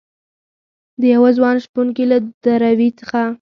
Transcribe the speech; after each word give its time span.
دیوه 1.01 1.29
ځوان 1.37 1.55
شپونکي 1.65 2.03
له 2.11 2.17
دروي 2.43 2.89
څخه 2.99 3.21